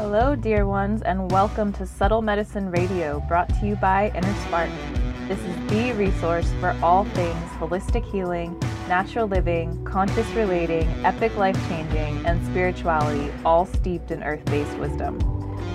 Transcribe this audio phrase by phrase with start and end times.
[0.00, 4.70] Hello, dear ones, and welcome to Subtle Medicine Radio, brought to you by Inner Spark.
[5.28, 8.58] This is the resource for all things holistic healing,
[8.88, 15.18] natural living, conscious relating, epic life changing, and spirituality, all steeped in earth based wisdom.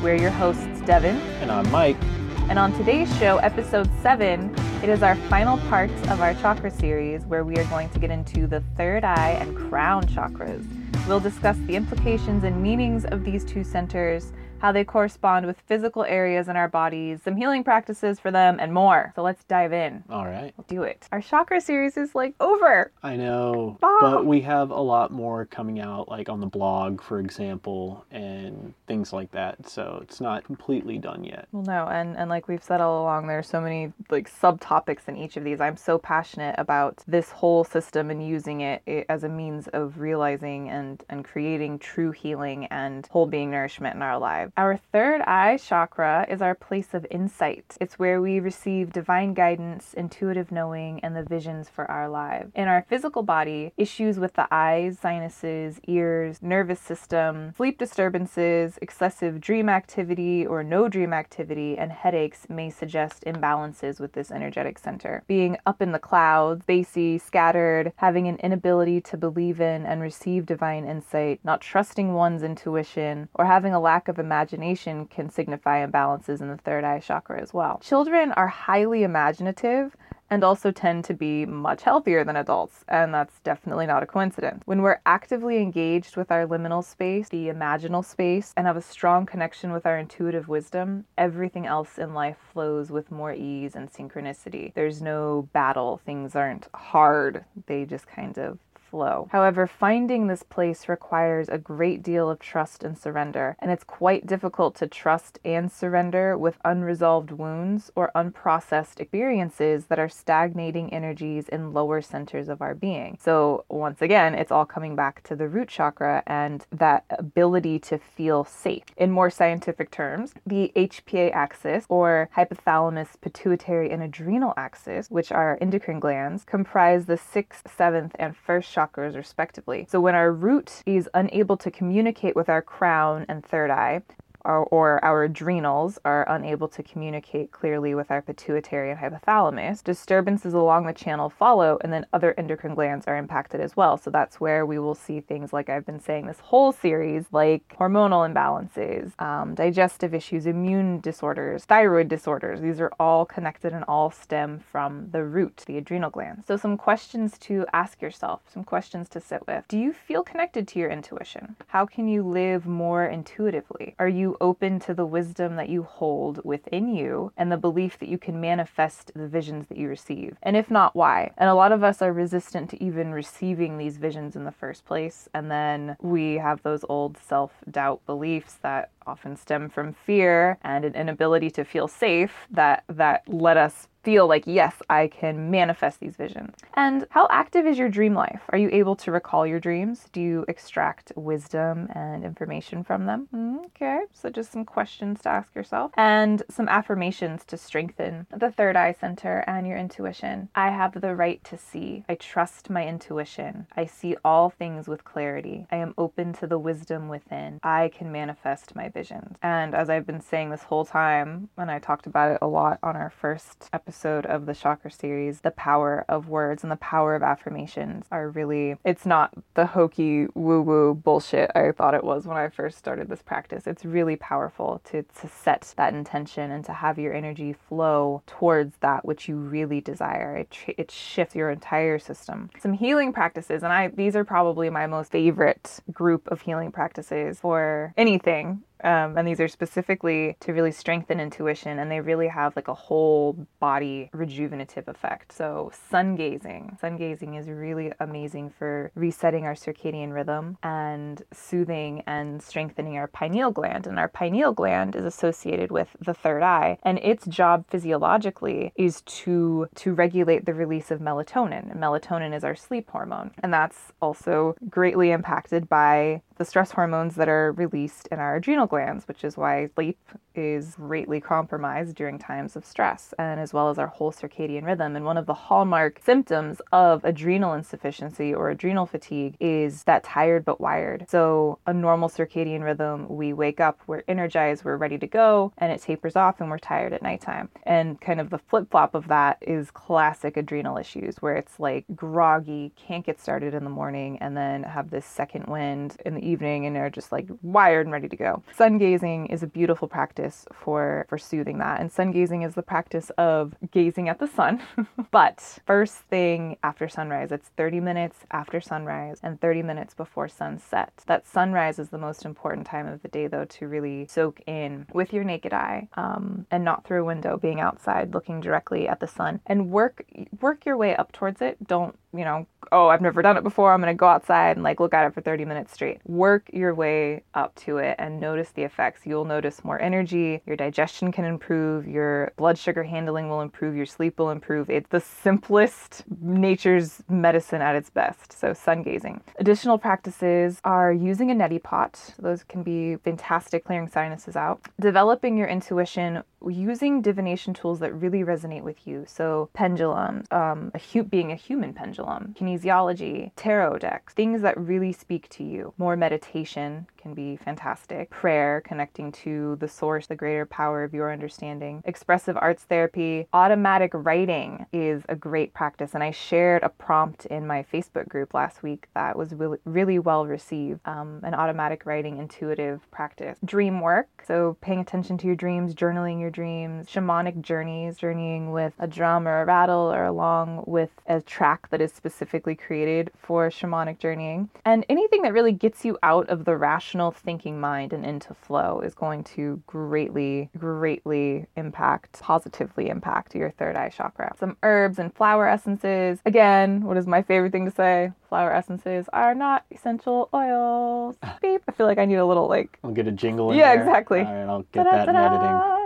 [0.01, 1.17] We're your hosts, Devin.
[1.41, 2.01] And I'm Mike.
[2.49, 7.23] And on today's show, episode 7, it is our final part of our chakra series
[7.25, 10.65] where we are going to get into the third eye and crown chakras.
[11.07, 16.03] We'll discuss the implications and meanings of these two centers how they correspond with physical
[16.03, 19.11] areas in our bodies, some healing practices for them, and more.
[19.15, 20.03] So let's dive in.
[20.09, 20.53] All right.
[20.57, 21.07] We'll do it.
[21.11, 22.91] Our chakra series is like over.
[23.03, 27.19] I know, but we have a lot more coming out, like on the blog, for
[27.19, 29.67] example, and things like that.
[29.67, 31.47] So it's not completely done yet.
[31.51, 35.17] Well, no, and and like we've said all along, there's so many like subtopics in
[35.17, 35.61] each of these.
[35.61, 39.99] I'm so passionate about this whole system and using it eh, as a means of
[39.99, 44.44] realizing and and creating true healing and whole being nourishment in our lives.
[44.57, 47.77] Our third eye chakra is our place of insight.
[47.81, 52.51] It's where we receive divine guidance, intuitive knowing, and the visions for our lives.
[52.55, 59.41] In our physical body, issues with the eyes, sinuses, ears, nervous system, sleep disturbances, excessive
[59.41, 65.23] dream activity or no dream activity, and headaches may suggest imbalances with this energetic center.
[65.27, 70.45] Being up in the clouds, spacey, scattered, having an inability to believe in and receive
[70.45, 75.85] divine insight, not trusting one's intuition, or having a lack of imagination imagination can signify
[75.85, 77.79] imbalances in the third eye chakra as well.
[77.81, 79.95] Children are highly imaginative
[80.29, 84.61] and also tend to be much healthier than adults, and that's definitely not a coincidence.
[84.65, 89.25] When we're actively engaged with our liminal space, the imaginal space, and have a strong
[89.25, 94.73] connection with our intuitive wisdom, everything else in life flows with more ease and synchronicity.
[94.73, 98.57] There's no battle, things aren't hard, they just kind of
[98.95, 99.27] flow.
[99.33, 104.25] However, finding this place requires a great deal of trust and surrender, and it's quite
[104.25, 111.49] difficult to trust and surrender with unresolved wounds or unprocessed experiences that are stagnating energies
[111.49, 113.17] in lower centers of our being.
[113.21, 117.97] So, once again, it's all coming back to the root chakra and that ability to
[117.97, 118.85] feel safe.
[118.95, 125.57] In more scientific terms, the HPA axis or hypothalamus, pituitary, and adrenal axis, which are
[125.59, 129.87] endocrine glands, comprise the sixth, seventh, and first chakra chakras, respectively.
[129.89, 134.01] So when our root is unable to communicate with our crown and third eye,
[134.45, 140.53] or, or our adrenals are unable to communicate clearly with our pituitary and hypothalamus, disturbances
[140.53, 143.97] along the channel follow, and then other endocrine glands are impacted as well.
[143.97, 147.63] So that's where we will see things like I've been saying this whole series, like
[147.79, 152.61] hormonal imbalances, um, digestive issues, immune disorders, thyroid disorders.
[152.61, 156.45] These are all connected and all stem from the root, the adrenal glands.
[156.47, 159.65] So, some questions to ask yourself, some questions to sit with.
[159.67, 161.55] Do you feel connected to your intuition?
[161.67, 163.95] How can you live more intuitively?
[163.99, 168.09] Are you open to the wisdom that you hold within you and the belief that
[168.09, 170.37] you can manifest the visions that you receive?
[170.43, 171.31] And if not, why?
[171.37, 174.85] And a lot of us are resistant to even receiving these visions in the first
[174.85, 175.29] place.
[175.33, 180.85] And then we have those old self doubt beliefs that often stem from fear and
[180.85, 185.99] an inability to feel safe that that let us feel like, yes, I can manifest
[185.99, 186.55] these visions.
[186.75, 188.41] And how active is your dream life?
[188.49, 190.05] Are you able to recall your dreams?
[190.13, 193.27] Do you extract wisdom and information from them?
[193.65, 198.75] Okay, so just some questions to ask yourself and some affirmations to strengthen the third
[198.75, 200.49] eye center and your intuition.
[200.53, 202.05] I have the right to see.
[202.07, 203.65] I trust my intuition.
[203.75, 205.65] I see all things with clarity.
[205.71, 207.59] I am open to the wisdom within.
[207.63, 209.37] I can manifest my visions.
[209.43, 212.79] And as I've been saying this whole time, and I talked about it a lot
[212.81, 217.13] on our first episode of the chakra series, the power of words and the power
[217.13, 222.25] of affirmations are really, it's not the hokey woo woo bullshit I thought it was
[222.25, 223.67] when I first started this practice.
[223.67, 228.77] It's really powerful to, to set that intention and to have your energy flow towards
[228.79, 230.37] that which you really desire.
[230.37, 232.49] It, it shifts your entire system.
[232.59, 237.39] Some healing practices, and I these are probably my most favorite group of healing practices
[237.39, 242.55] for anything um, and these are specifically to really strengthen intuition, and they really have
[242.55, 245.33] like a whole body rejuvenative effect.
[245.33, 246.77] So, sun gazing.
[246.79, 253.07] Sun gazing is really amazing for resetting our circadian rhythm and soothing and strengthening our
[253.07, 253.87] pineal gland.
[253.87, 259.01] And our pineal gland is associated with the third eye, and its job physiologically is
[259.01, 261.71] to to regulate the release of melatonin.
[261.71, 267.15] And melatonin is our sleep hormone, and that's also greatly impacted by the stress hormones
[267.15, 269.97] that are released in our adrenal glands, which is why sleep
[270.35, 274.95] is greatly compromised during times of stress, and as well as our whole circadian rhythm.
[274.95, 280.43] And one of the hallmark symptoms of adrenal insufficiency or adrenal fatigue is that tired
[280.43, 281.05] but wired.
[281.09, 285.71] So, a normal circadian rhythm, we wake up, we're energized, we're ready to go, and
[285.71, 287.49] it tapers off and we're tired at nighttime.
[287.63, 291.85] And kind of the flip flop of that is classic adrenal issues where it's like
[291.95, 296.24] groggy, can't get started in the morning, and then have this second wind in the
[296.25, 298.43] evening and are just like wired and ready to go.
[298.53, 301.79] Sun gazing is a beautiful practice for for soothing that.
[301.79, 304.61] And sun gazing is the practice of gazing at the sun.
[305.11, 310.91] but first thing after sunrise, it's 30 minutes after sunrise and 30 minutes before sunset.
[311.07, 314.87] That sunrise is the most important time of the day though to really soak in
[314.93, 318.99] with your naked eye um, and not through a window, being outside looking directly at
[318.99, 320.03] the sun and work
[320.41, 321.57] work your way up towards it.
[321.67, 323.73] Don't you know, oh, I've never done it before.
[323.73, 325.99] I'm going to go outside and like look at it for 30 minutes straight.
[326.15, 329.01] Work your way up to it and notice the effects.
[329.05, 333.85] You'll notice more energy, your digestion can improve, your blood sugar handling will improve, your
[333.85, 334.69] sleep will improve.
[334.69, 338.31] It's the simplest nature's medicine at its best.
[338.31, 339.19] So, sun gazing.
[339.39, 342.13] Additional practices are using a neti pot.
[342.17, 344.61] Those can be fantastic clearing sinuses out.
[344.79, 349.03] Developing your intuition using divination tools that really resonate with you.
[349.07, 354.91] So, pendulums, um, a hu- being a human pendulum, kinesiology, tarot decks, things that really
[354.91, 355.73] speak to you.
[355.77, 358.11] More meditation can be fantastic.
[358.11, 361.81] Prayer, connecting to the source, the greater power of your understanding.
[361.83, 365.95] Expressive arts therapy, automatic writing is a great practice.
[365.95, 369.97] And I shared a prompt in my Facebook group last week that was really, really
[369.97, 370.79] well received.
[370.85, 373.39] Um, an automatic writing intuitive practice.
[373.43, 378.73] Dream work, so paying attention to your dreams, journaling your dreams, shamanic journeys, journeying with
[378.77, 383.49] a drum or a rattle or along with a track that is specifically created for
[383.49, 384.49] shamanic journeying.
[384.65, 388.81] And anything that really gets you out of the rational thinking mind and into flow
[388.81, 394.33] is going to greatly, greatly impact, positively impact your third eye chakra.
[394.39, 396.19] Some herbs and flower essences.
[396.25, 398.11] Again, what is my favorite thing to say?
[398.29, 401.15] Flower essences are not essential oils.
[401.41, 401.61] Beep.
[401.67, 402.79] I feel like I need a little like.
[402.83, 403.83] I'll get a jingle in Yeah, there.
[403.83, 404.19] exactly.
[404.21, 405.84] All right, I'll get that in editing.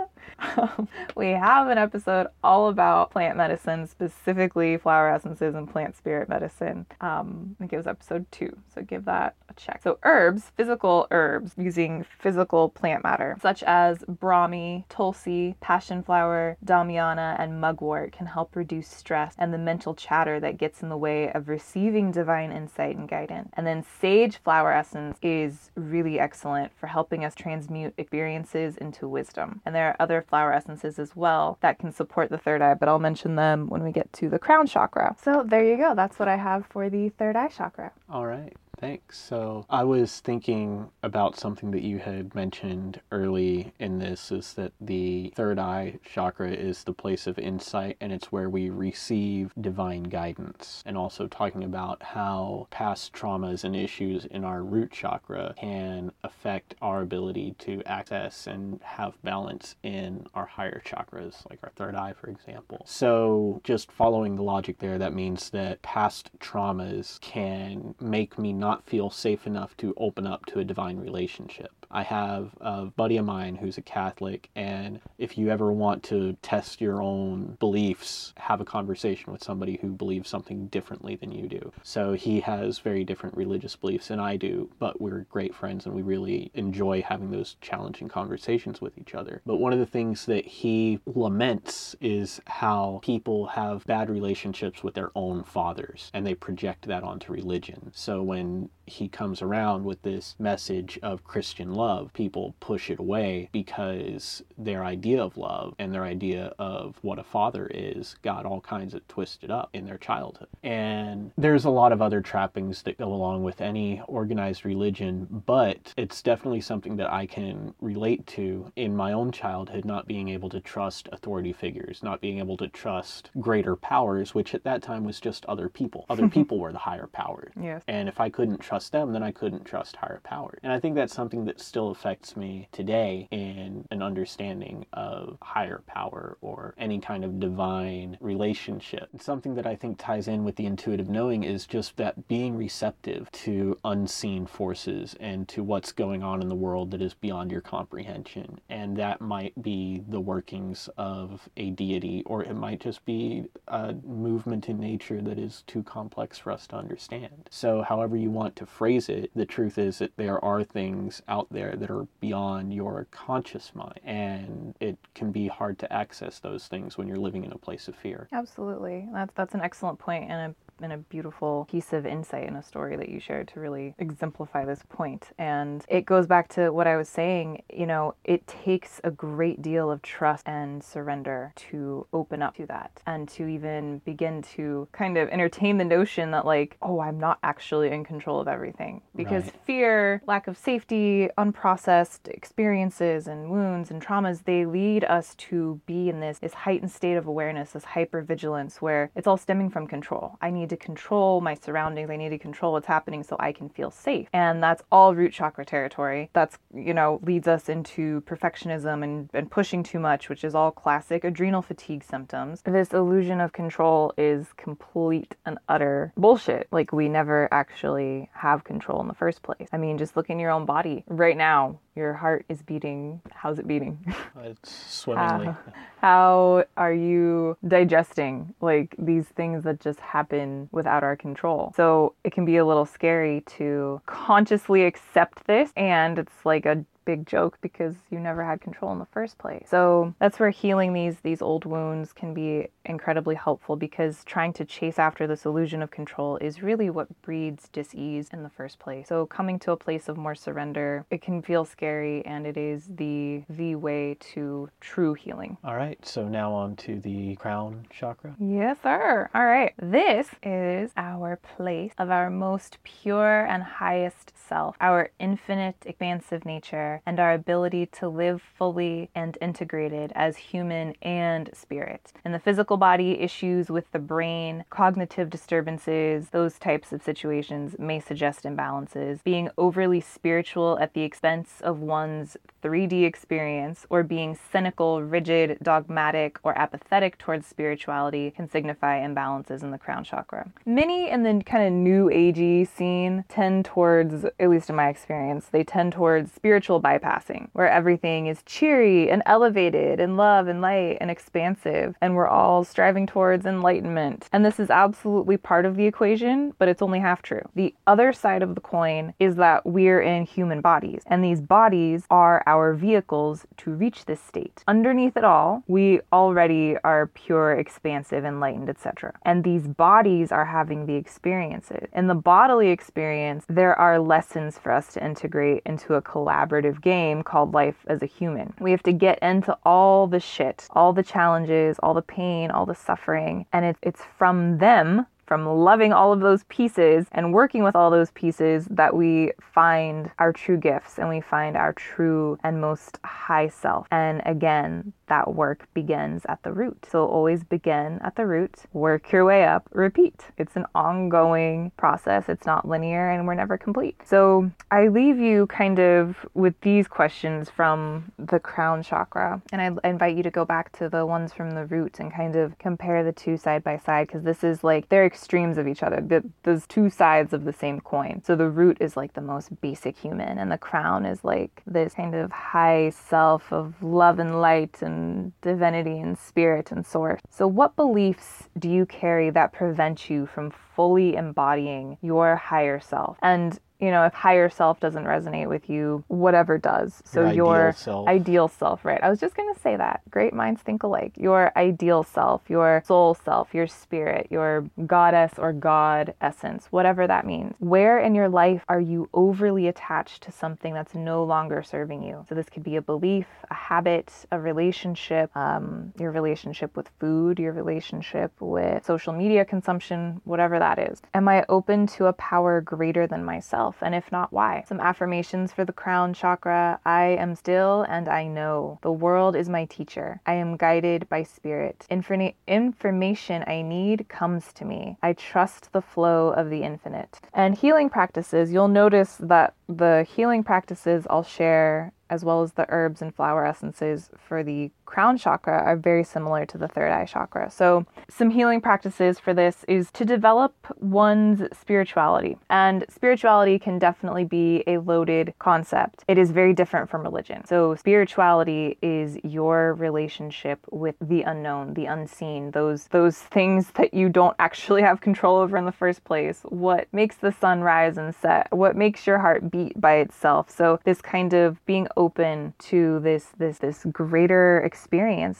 [1.16, 6.86] We have an episode all about plant medicine, specifically flower essences and plant spirit medicine.
[7.00, 9.80] Um, I think it was episode two, so give that a check.
[9.82, 17.38] So, herbs, physical herbs using physical plant matter, such as Brahmi, Tulsi, passion flower, Damiana,
[17.38, 21.30] and mugwort, can help reduce stress and the mental chatter that gets in the way
[21.32, 23.50] of receiving divine insight and guidance.
[23.54, 29.60] And then, sage flower essence is really excellent for helping us transmute experiences into wisdom.
[29.64, 32.88] And there are other flower essences as well that can support the third eye, but
[32.88, 35.14] I'll mention them when we get to the crown chakra.
[35.22, 35.94] So, there you go.
[35.94, 37.92] That's what I have for the third eye chakra.
[38.08, 38.56] All right.
[38.80, 39.18] Thanks.
[39.18, 44.72] So I was thinking about something that you had mentioned early in this is that
[44.80, 50.04] the third eye chakra is the place of insight and it's where we receive divine
[50.04, 50.82] guidance.
[50.86, 56.74] And also talking about how past traumas and issues in our root chakra can affect
[56.80, 62.14] our ability to access and have balance in our higher chakras, like our third eye,
[62.18, 62.82] for example.
[62.86, 68.69] So just following the logic there, that means that past traumas can make me not
[68.70, 71.79] not feel safe enough to open up to a divine relationship.
[71.90, 76.36] I have a buddy of mine who's a Catholic, and if you ever want to
[76.42, 81.48] test your own beliefs, have a conversation with somebody who believes something differently than you
[81.48, 81.72] do.
[81.82, 85.94] So he has very different religious beliefs than I do, but we're great friends and
[85.94, 89.42] we really enjoy having those challenging conversations with each other.
[89.44, 94.94] But one of the things that he laments is how people have bad relationships with
[94.94, 97.90] their own fathers and they project that onto religion.
[97.94, 103.48] So when he comes around with this message of Christian love, people push it away
[103.52, 108.60] because their idea of love and their idea of what a father is got all
[108.60, 110.48] kinds of twisted up in their childhood.
[110.62, 115.94] And there's a lot of other trappings that go along with any organized religion, but
[115.96, 120.50] it's definitely something that I can relate to in my own childhood, not being able
[120.50, 125.04] to trust authority figures, not being able to trust greater powers, which at that time
[125.04, 126.04] was just other people.
[126.10, 127.52] Other people were the higher powers.
[127.58, 127.82] Yes.
[127.88, 130.58] And if I couldn't trust them, then I couldn't trust higher power.
[130.62, 135.84] And I think that's something that still affects me today in an understanding of higher
[135.86, 139.08] power or any kind of divine relationship.
[139.20, 143.30] Something that I think ties in with the intuitive knowing is just that being receptive
[143.46, 147.60] to unseen forces and to what's going on in the world that is beyond your
[147.60, 148.58] comprehension.
[148.68, 153.94] And that might be the workings of a deity, or it might just be a
[154.04, 157.48] movement in nature that is too complex for us to understand.
[157.48, 161.46] So, however you want to phrase it, the truth is that there are things out
[161.52, 164.00] there that are beyond your conscious mind.
[164.04, 167.88] And it can be hard to access those things when you're living in a place
[167.88, 168.28] of fear.
[168.32, 169.08] Absolutely.
[169.12, 172.62] That's that's an excellent point and a and a beautiful piece of insight in a
[172.62, 175.28] story that you shared to really exemplify this point.
[175.38, 179.62] And it goes back to what I was saying, you know, it takes a great
[179.62, 184.88] deal of trust and surrender to open up to that and to even begin to
[184.92, 189.02] kind of entertain the notion that, like, oh, I'm not actually in control of everything.
[189.14, 189.60] Because Right.
[189.64, 196.08] fear, lack of safety, unprocessed experiences and wounds and traumas, they lead us to be
[196.08, 200.38] in this, this heightened state of awareness, this hypervigilance where it's all stemming from control.
[200.40, 202.10] I to control my surroundings.
[202.10, 204.28] I need to control what's happening so I can feel safe.
[204.32, 206.30] And that's all root chakra territory.
[206.32, 210.70] That's, you know, leads us into perfectionism and, and pushing too much, which is all
[210.70, 212.62] classic adrenal fatigue symptoms.
[212.64, 216.68] This illusion of control is complete and utter bullshit.
[216.70, 219.68] Like, we never actually have control in the first place.
[219.72, 221.04] I mean, just look in your own body.
[221.08, 223.20] Right now, your heart is beating.
[223.32, 223.98] How's it beating?
[224.42, 225.46] It's swimmingly.
[225.46, 225.56] How,
[226.00, 231.72] how are you digesting like these things that just happen without our control?
[231.76, 236.84] So it can be a little scary to consciously accept this, and it's like a
[237.04, 239.66] big joke because you never had control in the first place.
[239.68, 244.64] So that's where healing these these old wounds can be incredibly helpful because trying to
[244.64, 249.08] chase after this illusion of control is really what breeds dis-ease in the first place.
[249.08, 252.88] So coming to a place of more surrender, it can feel scary and it is
[252.96, 255.56] the the way to true healing.
[255.64, 258.34] All right, so now on to the crown chakra.
[258.38, 259.30] Yes, sir.
[259.34, 259.72] All right.
[259.80, 267.00] This is our place of our most pure and highest self, our infinite, expansive nature,
[267.06, 272.12] and our ability to live fully and integrated as human and spirit.
[272.24, 278.00] In the physical body, issues with the brain, cognitive disturbances, those types of situations may
[278.00, 279.22] suggest imbalances.
[279.22, 286.38] Being overly spiritual at the expense of one's 3D experience or being cynical, rigid, dogmatic,
[286.42, 290.50] or apathetic towards spirituality can signify imbalances in the crown chakra.
[290.66, 295.46] Many in the kind of new agey scene tend towards, at least in my experience,
[295.46, 300.98] they tend towards spiritual bypassing, where everything is cheery and elevated and love and light
[301.00, 304.28] and expansive, and we're all striving towards enlightenment.
[304.32, 307.42] And this is absolutely part of the equation, but it's only half true.
[307.54, 312.04] The other side of the coin is that we're in human bodies, and these bodies
[312.10, 314.64] are our vehicles to reach this state.
[314.66, 319.12] Underneath it all, we already are pure, expansive, enlightened, etc.
[319.22, 321.88] And these bodies are having the experiences.
[321.94, 327.22] In the bodily experience, there are lessons for us to integrate into a collaborative game
[327.22, 328.52] called life as a human.
[328.58, 332.66] We have to get into all the shit, all the challenges, all the pain, all
[332.66, 337.62] the suffering, and it, it's from them from loving all of those pieces and working
[337.62, 342.36] with all those pieces that we find our true gifts and we find our true
[342.42, 343.86] and most high self.
[343.92, 346.84] And again, that work begins at the root.
[346.90, 350.24] So always begin at the root, work your way up, repeat.
[350.36, 354.00] It's an ongoing process, it's not linear, and we're never complete.
[354.04, 359.88] So I leave you kind of with these questions from the crown chakra, and I
[359.88, 363.04] invite you to go back to the ones from the root and kind of compare
[363.04, 366.00] the two side by side because this is like they're extremes of each other.
[366.00, 368.22] The- There's two sides of the same coin.
[368.24, 371.92] So the root is like the most basic human, and the crown is like this
[371.94, 377.20] kind of high self of love and light and divinity and spirit and source.
[377.28, 383.18] So, what beliefs do you carry that prevent you from fully embodying your higher self?
[383.22, 387.02] And you know, if higher self doesn't resonate with you, whatever does.
[387.06, 388.08] So Your your ideal self.
[388.08, 389.02] ideal self, right?
[389.02, 390.02] I was just going to say that.
[390.10, 391.12] Great minds think alike.
[391.16, 397.24] Your ideal self, your soul self, your spirit, your goddess or god essence, whatever that
[397.24, 397.54] means.
[397.58, 402.26] Where in your life are you overly attached to something that's no longer serving you?
[402.28, 407.38] So this could be a belief, a habit, a relationship, um, your relationship with food,
[407.38, 411.02] your relationship with social media consumption, whatever that is.
[411.14, 413.76] Am I open to a power greater than myself?
[413.80, 414.64] And if not, why?
[414.66, 416.80] Some affirmations for the crown chakra.
[416.84, 418.78] I am still and I know.
[418.82, 420.20] The world is my teacher.
[420.26, 421.86] I am guided by spirit.
[421.90, 424.96] Informa- information I need comes to me.
[425.02, 427.20] I trust the flow of the infinite.
[427.34, 432.66] And healing practices, you'll notice that the healing practices I'll share as well as the
[432.68, 437.04] herbs and flower essences for the crown chakra are very similar to the third eye
[437.04, 437.48] chakra.
[437.48, 442.36] So, some healing practices for this is to develop one's spirituality.
[442.50, 446.04] And spirituality can definitely be a loaded concept.
[446.08, 447.46] It is very different from religion.
[447.46, 454.08] So, spirituality is your relationship with the unknown, the unseen, those those things that you
[454.08, 456.40] don't actually have control over in the first place.
[456.48, 458.48] What makes the sun rise and set?
[458.50, 460.50] What makes your heart beat by itself?
[460.50, 464.79] So, this kind of being open to this this this greater experience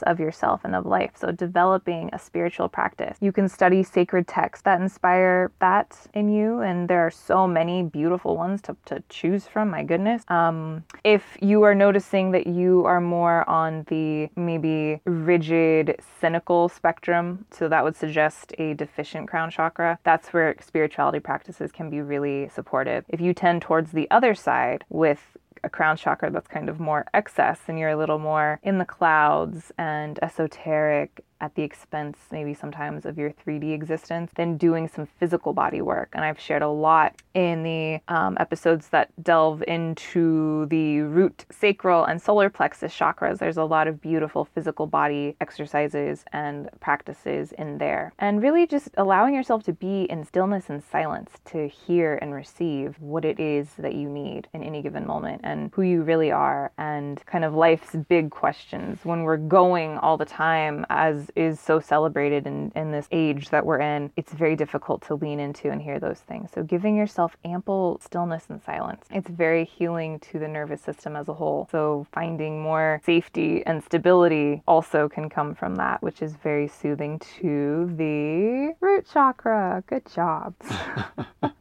[0.03, 1.13] of yourself and of life.
[1.15, 3.17] So, developing a spiritual practice.
[3.21, 7.83] You can study sacred texts that inspire that in you, and there are so many
[7.83, 9.71] beautiful ones to, to choose from.
[9.71, 10.23] My goodness.
[10.29, 17.45] Um, if you are noticing that you are more on the maybe rigid, cynical spectrum,
[17.51, 22.49] so that would suggest a deficient crown chakra, that's where spirituality practices can be really
[22.49, 23.05] supportive.
[23.09, 25.37] If you tend towards the other side with
[25.73, 29.73] crown chakra that's kind of more excess and you're a little more in the clouds
[29.79, 35.53] and esoteric at the expense, maybe sometimes, of your 3D existence than doing some physical
[35.53, 36.11] body work.
[36.13, 42.05] And I've shared a lot in the um, episodes that delve into the root, sacral,
[42.05, 43.39] and solar plexus chakras.
[43.39, 48.13] There's a lot of beautiful physical body exercises and practices in there.
[48.19, 52.97] And really just allowing yourself to be in stillness and silence to hear and receive
[53.01, 56.73] what it is that you need in any given moment and who you really are
[56.79, 61.81] and kind of life's big questions when we're going all the time as is so
[61.81, 65.81] celebrated in, in this age that we're in, it's very difficult to lean into and
[65.81, 66.51] hear those things.
[66.55, 71.29] So giving yourself ample stillness and silence, it's very healing to the nervous system as
[71.29, 71.69] a whole.
[71.71, 77.19] So finding more safety and stability also can come from that, which is very soothing
[77.41, 79.83] to the root chakra.
[79.87, 80.55] Good job.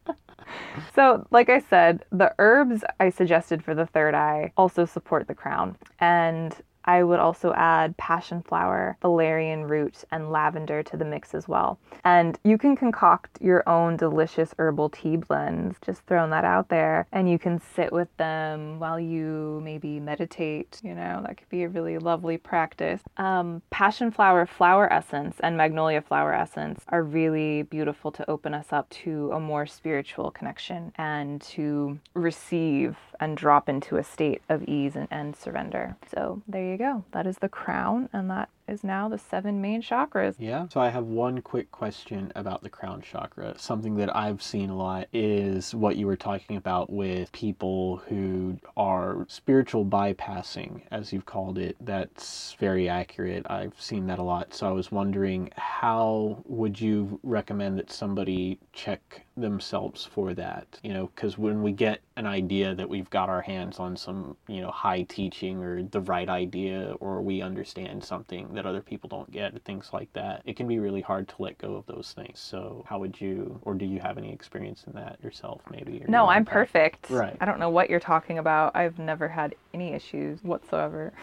[0.96, 5.36] So, like I said, the herbs I suggested for the third eye also support the
[5.36, 5.78] crown.
[6.00, 6.56] And
[6.90, 11.78] I would also add passion flower, valerian root, and lavender to the mix as well.
[12.04, 17.06] And you can concoct your own delicious herbal tea blends, just throwing that out there.
[17.12, 20.82] And you can sit with them while you maybe meditate.
[20.84, 23.02] You know, that could be a really lovely practice.
[23.18, 28.74] Um, passion flower flower essence and magnolia flower essence are really beautiful to open us
[28.74, 34.64] up to a more spiritual connection and to receive and drop into a state of
[34.64, 35.96] ease and, and surrender.
[36.12, 37.06] So there you go.
[37.12, 40.36] That is the crown, and that is now the seven main chakras.
[40.38, 40.68] Yeah.
[40.70, 43.56] So I have one quick question about the crown chakra.
[43.58, 48.58] Something that I've seen a lot is what you were talking about with people who
[48.78, 51.76] are spiritual bypassing, as you've called it.
[51.82, 53.46] That's very accurate.
[53.50, 54.54] I've seen that a lot.
[54.54, 60.80] So I was wondering how would you recommend that somebody check themselves for that?
[60.84, 64.36] You know, because when we get an idea that we've got our hands on some,
[64.48, 69.08] you know, high teaching or the right idea or we understand something that other people
[69.08, 70.42] don't get, things like that.
[70.44, 72.40] It can be really hard to let go of those things.
[72.42, 76.04] So, how would you, or do you have any experience in that yourself, maybe?
[76.10, 76.54] No, I'm path?
[76.54, 77.10] perfect.
[77.10, 77.38] Right.
[77.40, 78.76] I don't know what you're talking about.
[78.76, 81.14] I've never had any issues whatsoever.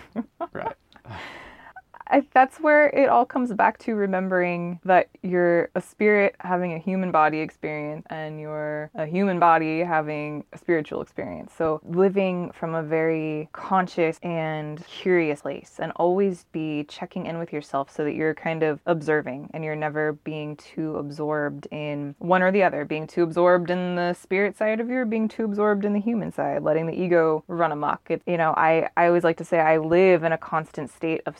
[0.54, 0.76] right.
[2.08, 6.78] I, that's where it all comes back to remembering that you're a spirit having a
[6.78, 11.52] human body experience and you're a human body having a spiritual experience.
[11.56, 17.52] So living from a very conscious and curious place and always be checking in with
[17.52, 22.42] yourself so that you're kind of observing and you're never being too absorbed in one
[22.42, 25.44] or the other, being too absorbed in the spirit side of you or being too
[25.44, 28.00] absorbed in the human side, letting the ego run amok.
[28.10, 31.22] It, you know, I, I always like to say I live in a constant state
[31.26, 31.38] of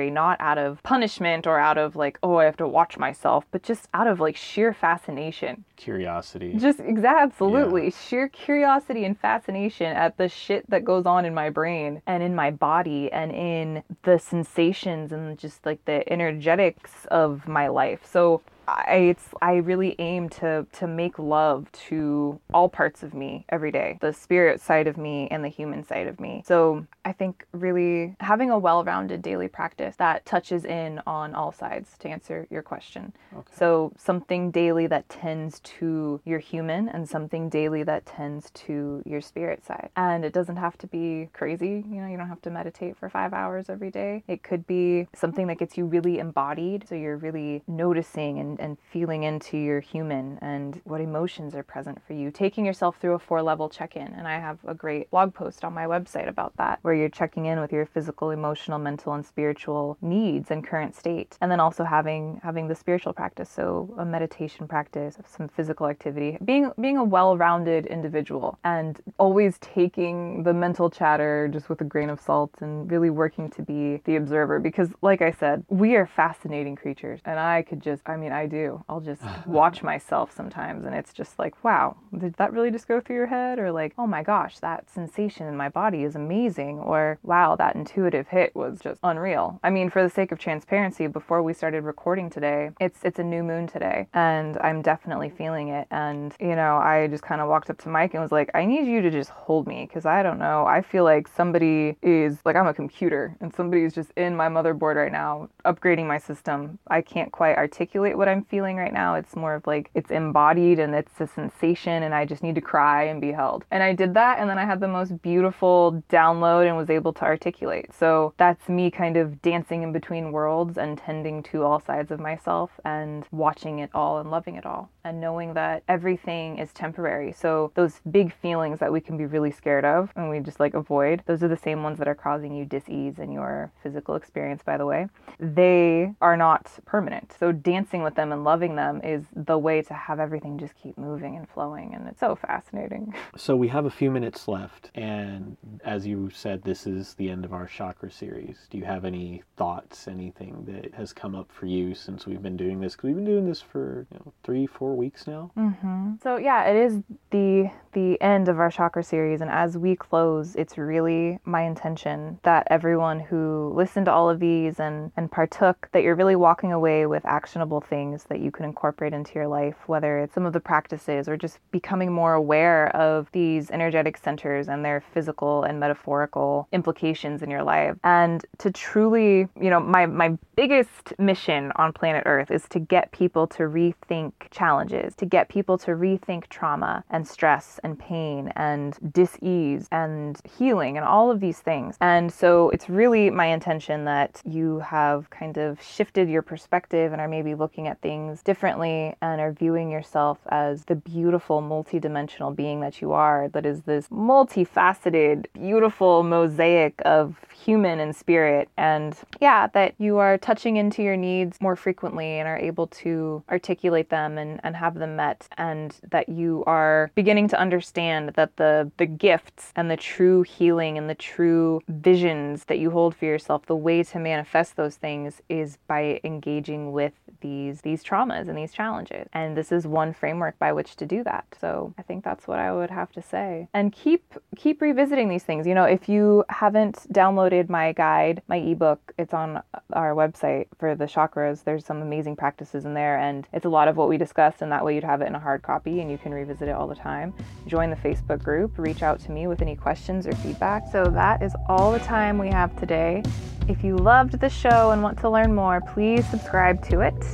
[0.00, 3.62] not out of punishment or out of like, oh, I have to watch myself, but
[3.62, 5.64] just out of like sheer fascination.
[5.76, 6.54] Curiosity.
[6.56, 7.84] Just absolutely.
[7.84, 7.90] Yeah.
[7.90, 12.34] Sheer curiosity and fascination at the shit that goes on in my brain and in
[12.34, 18.00] my body and in the sensations and just like the energetics of my life.
[18.04, 23.44] So I it's I really aim to to make love to all parts of me
[23.48, 26.42] every day, the spirit side of me and the human side of me.
[26.46, 31.96] So I think really having a well-rounded daily practice that touches in on all sides
[31.98, 33.12] to answer your question.
[33.34, 33.52] Okay.
[33.56, 39.20] So something daily that tends to your human and something daily that tends to your
[39.20, 39.90] spirit side.
[39.96, 43.08] And it doesn't have to be crazy, you know, you don't have to meditate for
[43.08, 44.22] 5 hours every day.
[44.28, 48.60] It could be something that gets you really embodied, so you're really noticing and and,
[48.60, 53.14] and feeling into your human and what emotions are present for you, taking yourself through
[53.14, 54.08] a four level check in.
[54.08, 57.46] And I have a great blog post on my website about that, where you're checking
[57.46, 61.36] in with your physical, emotional, mental, and spiritual needs and current state.
[61.40, 66.38] And then also having having the spiritual practice, so a meditation practice, some physical activity,
[66.44, 72.10] being being a well-rounded individual and always taking the mental chatter just with a grain
[72.10, 76.06] of salt and really working to be the observer because like I said, we are
[76.06, 78.84] fascinating creatures and I could just I mean I do.
[78.88, 83.00] I'll just watch myself sometimes and it's just like, wow, did that really just go
[83.00, 86.78] through your head or like, oh my gosh, that sensation in my body is amazing
[86.78, 89.58] or wow, that intuitive hit was just unreal.
[89.62, 93.24] I mean, for the sake of transparency, before we started recording today, it's it's a
[93.24, 97.48] new moon today and I'm definitely feeling it and you know, I just kind of
[97.48, 100.06] walked up to Mike and was like, I need you to just hold me because
[100.06, 100.66] I don't know.
[100.66, 104.48] I feel like somebody is like I'm a computer and somebody is just in my
[104.48, 106.78] motherboard right now upgrading my system.
[106.88, 109.14] I can't quite articulate what I'm feeling right now.
[109.14, 112.60] It's more of like it's embodied and it's a sensation and I just need to
[112.60, 113.64] cry and be held.
[113.70, 117.12] And I did that and then I had the most beautiful download and was able
[117.14, 117.94] to articulate.
[117.94, 122.20] So that's me kind of dancing in between worlds and tending to all sides of
[122.20, 127.32] myself and watching it all and loving it all and knowing that everything is temporary.
[127.32, 130.74] So those big feelings that we can be really scared of and we just like
[130.74, 134.62] avoid, those are the same ones that are causing you dis-ease in your physical experience
[134.62, 135.08] by the way.
[135.38, 137.34] They are not permanent.
[137.38, 140.96] So dancing with them and loving them is the way to have everything just keep
[140.98, 143.14] moving and flowing and it's so fascinating.
[143.34, 147.44] So we have a few minutes left and as you said this is the end
[147.44, 148.68] of our chakra series.
[148.70, 152.56] Do you have any thoughts, anything that has come up for you since we've been
[152.56, 152.94] doing this?
[152.94, 155.50] Cuz we've been doing this for, you know, 3 4 weeks now.
[155.56, 156.14] Mm-hmm.
[156.22, 160.56] So yeah, it is the the end of our chakra series, and as we close,
[160.56, 165.88] it's really my intention that everyone who listened to all of these and and partook,
[165.92, 169.76] that you're really walking away with actionable things that you can incorporate into your life,
[169.86, 174.68] whether it's some of the practices or just becoming more aware of these energetic centers
[174.68, 180.06] and their physical and metaphorical implications in your life, and to truly, you know, my
[180.06, 185.48] my biggest mission on planet Earth is to get people to rethink challenges, to get
[185.48, 191.40] people to rethink trauma and stress and pain and dis-ease and healing and all of
[191.40, 191.96] these things.
[192.00, 197.20] And so it's really my intention that you have kind of shifted your perspective and
[197.20, 202.80] are maybe looking at things differently and are viewing yourself as the beautiful multidimensional being
[202.80, 209.66] that you are that is this multifaceted beautiful mosaic of human and spirit and yeah
[209.68, 214.36] that you are touching into your needs more frequently and are able to articulate them
[214.36, 219.06] and, and have them met and that you are beginning to understand that the the
[219.06, 223.76] gifts and the true healing and the true visions that you hold for yourself the
[223.76, 227.12] way to manifest those things is by engaging with
[227.42, 229.28] these these traumas and these challenges.
[229.34, 231.44] And this is one framework by which to do that.
[231.60, 233.68] So i think that's what i would have to say.
[233.74, 234.22] And keep
[234.56, 235.66] keep revisiting these things.
[235.66, 240.94] You know if you haven't downloaded my guide my ebook it's on our website for
[240.94, 241.64] the chakras.
[241.64, 244.72] There's some amazing practices in there and it's a lot of what we discussed and
[244.72, 246.86] that way you'd have it in a hard copy and you can revisit it all
[246.86, 247.34] the time.
[247.66, 248.78] Join the facebook group.
[248.78, 250.90] Reach out to me with any questions or feedback.
[250.90, 253.22] So that is all the time we have today.
[253.68, 257.31] If you loved the show and want to learn more, please subscribe to it.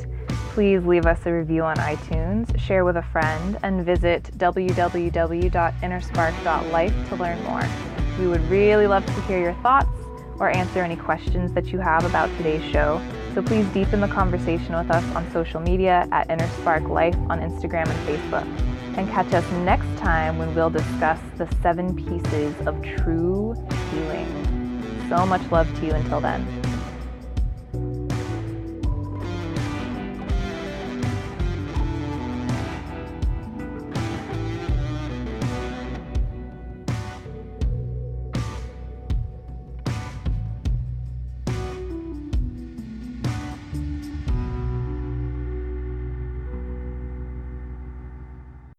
[0.55, 7.17] Please leave us a review on iTunes, share with a friend, and visit www.innerspark.life to
[7.17, 7.63] learn more.
[8.19, 9.89] We would really love to hear your thoughts
[10.39, 13.01] or answer any questions that you have about today's show.
[13.35, 17.89] So please deepen the conversation with us on social media at InnerSpark Life on Instagram
[17.89, 18.47] and Facebook.
[18.97, 23.55] And catch us next time when we'll discuss the seven pieces of true
[23.93, 24.49] healing
[25.09, 26.68] so much love to you until then.